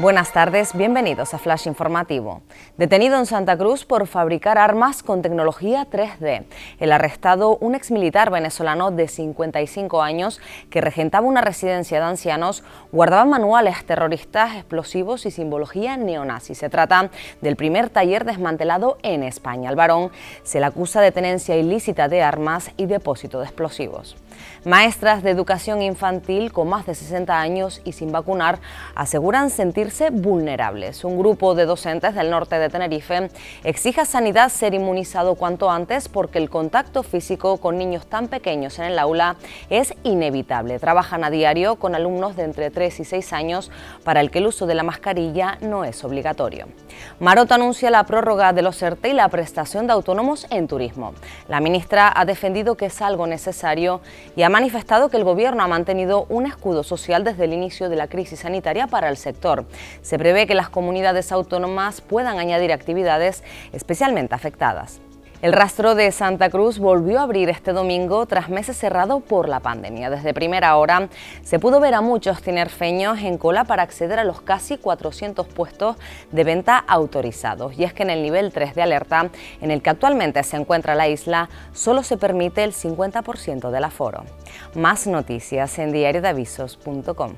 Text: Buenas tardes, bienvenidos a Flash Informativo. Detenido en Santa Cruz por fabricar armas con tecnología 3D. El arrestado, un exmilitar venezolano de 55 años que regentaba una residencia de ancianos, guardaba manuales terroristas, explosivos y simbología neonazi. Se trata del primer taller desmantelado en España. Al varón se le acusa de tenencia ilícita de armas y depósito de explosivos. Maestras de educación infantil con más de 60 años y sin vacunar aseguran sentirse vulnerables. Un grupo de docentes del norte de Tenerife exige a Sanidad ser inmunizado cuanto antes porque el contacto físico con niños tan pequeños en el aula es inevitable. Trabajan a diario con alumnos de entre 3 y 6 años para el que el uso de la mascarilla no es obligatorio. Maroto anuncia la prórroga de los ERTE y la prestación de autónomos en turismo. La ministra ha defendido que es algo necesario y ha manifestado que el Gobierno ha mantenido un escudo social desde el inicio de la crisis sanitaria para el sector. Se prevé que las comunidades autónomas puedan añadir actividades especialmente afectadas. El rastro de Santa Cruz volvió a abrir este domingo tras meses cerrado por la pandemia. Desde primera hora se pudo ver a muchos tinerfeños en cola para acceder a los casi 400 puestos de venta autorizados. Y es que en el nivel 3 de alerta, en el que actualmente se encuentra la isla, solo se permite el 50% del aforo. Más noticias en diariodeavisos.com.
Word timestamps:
Buenas 0.00 0.32
tardes, 0.32 0.74
bienvenidos 0.74 1.34
a 1.34 1.38
Flash 1.38 1.66
Informativo. 1.66 2.40
Detenido 2.78 3.18
en 3.18 3.26
Santa 3.26 3.58
Cruz 3.58 3.84
por 3.84 4.06
fabricar 4.06 4.56
armas 4.56 5.02
con 5.02 5.20
tecnología 5.20 5.86
3D. 5.90 6.44
El 6.78 6.92
arrestado, 6.92 7.58
un 7.58 7.74
exmilitar 7.74 8.30
venezolano 8.30 8.92
de 8.92 9.08
55 9.08 10.00
años 10.00 10.40
que 10.70 10.80
regentaba 10.80 11.26
una 11.26 11.42
residencia 11.42 11.98
de 11.98 12.06
ancianos, 12.06 12.64
guardaba 12.92 13.26
manuales 13.26 13.84
terroristas, 13.84 14.56
explosivos 14.56 15.26
y 15.26 15.30
simbología 15.30 15.98
neonazi. 15.98 16.54
Se 16.54 16.70
trata 16.70 17.10
del 17.42 17.56
primer 17.56 17.90
taller 17.90 18.24
desmantelado 18.24 18.96
en 19.02 19.22
España. 19.22 19.68
Al 19.68 19.76
varón 19.76 20.12
se 20.44 20.60
le 20.60 20.66
acusa 20.66 21.02
de 21.02 21.12
tenencia 21.12 21.58
ilícita 21.58 22.08
de 22.08 22.22
armas 22.22 22.70
y 22.78 22.86
depósito 22.86 23.40
de 23.40 23.44
explosivos. 23.44 24.16
Maestras 24.64 25.22
de 25.22 25.30
educación 25.30 25.80
infantil 25.80 26.52
con 26.52 26.68
más 26.68 26.86
de 26.86 26.94
60 26.94 27.38
años 27.38 27.80
y 27.84 27.92
sin 27.92 28.12
vacunar 28.12 28.58
aseguran 28.94 29.50
sentirse 29.50 30.10
vulnerables. 30.10 31.04
Un 31.04 31.18
grupo 31.18 31.54
de 31.54 31.64
docentes 31.64 32.14
del 32.14 32.30
norte 32.30 32.58
de 32.58 32.68
Tenerife 32.68 33.30
exige 33.64 34.02
a 34.02 34.04
Sanidad 34.04 34.50
ser 34.50 34.74
inmunizado 34.74 35.34
cuanto 35.34 35.70
antes 35.70 36.08
porque 36.08 36.38
el 36.38 36.50
contacto 36.50 37.02
físico 37.02 37.56
con 37.56 37.78
niños 37.78 38.06
tan 38.06 38.28
pequeños 38.28 38.78
en 38.78 38.86
el 38.86 38.98
aula 38.98 39.36
es 39.70 39.94
inevitable. 40.02 40.78
Trabajan 40.78 41.24
a 41.24 41.30
diario 41.30 41.76
con 41.76 41.94
alumnos 41.94 42.36
de 42.36 42.44
entre 42.44 42.70
3 42.70 43.00
y 43.00 43.04
6 43.04 43.32
años 43.32 43.70
para 44.04 44.20
el 44.20 44.30
que 44.30 44.38
el 44.38 44.46
uso 44.46 44.66
de 44.66 44.74
la 44.74 44.82
mascarilla 44.82 45.58
no 45.60 45.84
es 45.84 46.04
obligatorio. 46.04 46.66
Maroto 47.18 47.54
anuncia 47.54 47.90
la 47.90 48.04
prórroga 48.04 48.52
de 48.52 48.62
los 48.62 48.82
ERTE 48.82 49.10
y 49.10 49.14
la 49.14 49.28
prestación 49.28 49.86
de 49.86 49.92
autónomos 49.92 50.46
en 50.50 50.68
turismo. 50.68 51.14
La 51.48 51.60
ministra 51.60 52.12
ha 52.14 52.24
defendido 52.24 52.76
que 52.76 52.86
es 52.86 53.00
algo 53.02 53.26
necesario 53.26 54.00
y 54.36 54.42
ha 54.42 54.48
manifestado 54.48 55.08
que 55.08 55.16
el 55.16 55.24
Gobierno 55.24 55.62
ha 55.62 55.68
mantenido 55.68 56.26
un 56.28 56.46
escudo 56.46 56.82
social 56.82 57.24
desde 57.24 57.44
el 57.44 57.52
inicio 57.52 57.88
de 57.88 57.96
la 57.96 58.08
crisis 58.08 58.40
sanitaria 58.40 58.86
para 58.86 59.08
el 59.08 59.16
sector. 59.16 59.64
Se 60.02 60.18
prevé 60.18 60.46
que 60.46 60.54
las 60.54 60.68
comunidades 60.68 61.32
autónomas 61.32 62.00
puedan 62.00 62.38
añadir 62.38 62.72
actividades 62.72 63.42
especialmente 63.72 64.34
afectadas. 64.34 65.00
El 65.42 65.54
rastro 65.54 65.94
de 65.94 66.12
Santa 66.12 66.50
Cruz 66.50 66.78
volvió 66.78 67.18
a 67.18 67.22
abrir 67.22 67.48
este 67.48 67.72
domingo 67.72 68.26
tras 68.26 68.50
meses 68.50 68.76
cerrado 68.76 69.20
por 69.20 69.48
la 69.48 69.60
pandemia. 69.60 70.10
Desde 70.10 70.34
primera 70.34 70.76
hora 70.76 71.08
se 71.42 71.58
pudo 71.58 71.80
ver 71.80 71.94
a 71.94 72.02
muchos 72.02 72.42
tinerfeños 72.42 73.20
en 73.20 73.38
cola 73.38 73.64
para 73.64 73.82
acceder 73.82 74.18
a 74.18 74.24
los 74.24 74.42
casi 74.42 74.76
400 74.76 75.46
puestos 75.46 75.96
de 76.30 76.44
venta 76.44 76.76
autorizados. 76.76 77.78
Y 77.78 77.84
es 77.84 77.94
que 77.94 78.02
en 78.02 78.10
el 78.10 78.22
nivel 78.22 78.52
3 78.52 78.74
de 78.74 78.82
alerta, 78.82 79.30
en 79.62 79.70
el 79.70 79.80
que 79.80 79.88
actualmente 79.88 80.42
se 80.42 80.58
encuentra 80.58 80.94
la 80.94 81.08
isla, 81.08 81.48
solo 81.72 82.02
se 82.02 82.18
permite 82.18 82.62
el 82.62 82.74
50% 82.74 83.70
del 83.70 83.84
aforo. 83.84 84.24
Más 84.74 85.06
noticias 85.06 85.78
en 85.78 85.92
diariodeavisos.com. 85.92 87.32